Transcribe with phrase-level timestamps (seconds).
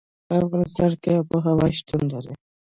[0.27, 2.33] په افغانستان کې آب وهوا شتون لري.